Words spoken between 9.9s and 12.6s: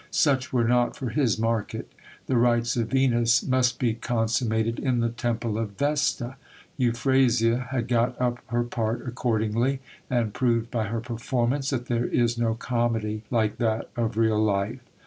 and proved by her performance that there is no